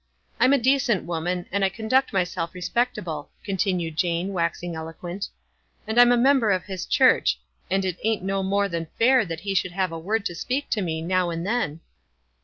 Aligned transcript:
I'm 0.39 0.51
a 0.51 0.57
decent 0.57 1.03
woman, 1.03 1.45
and 1.51 1.63
I 1.63 1.69
conduct 1.69 2.11
myself 2.11 2.55
respec 2.55 2.95
table," 2.95 3.29
continued 3.43 3.97
Jane, 3.97 4.29
waxing 4.33 4.75
eloquent;" 4.75 5.27
and 5.87 5.99
I'm 6.01 6.11
a 6.11 6.17
member 6.17 6.49
of 6.49 6.63
his 6.63 6.87
church, 6.87 7.39
and 7.69 7.85
it 7.85 7.99
ain't 8.03 8.23
no 8.23 8.41
more 8.41 8.67
than 8.67 8.87
fair 8.97 9.25
that 9.27 9.41
he 9.41 9.53
should 9.53 9.73
have 9.73 9.91
a 9.91 9.99
word 9.99 10.25
to 10.25 10.33
speak 10.33 10.71
to 10.71 10.81
me, 10.81 11.03
now 11.03 11.29
and 11.29 11.45
then." 11.45 11.81